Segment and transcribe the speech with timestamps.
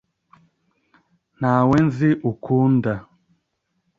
[1.39, 2.93] Ntawe nzi ukunda.